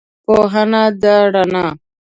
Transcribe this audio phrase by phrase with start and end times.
[0.25, 1.65] پوهنه ده رڼا